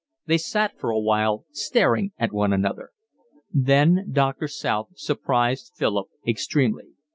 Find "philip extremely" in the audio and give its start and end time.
5.75-6.93